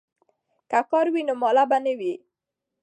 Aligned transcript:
که 0.69 0.79
کار 0.89 1.05
وي 1.13 1.21
نو 1.27 1.33
ماله 1.41 1.63
نه 1.85 1.93
وي. 1.99 2.13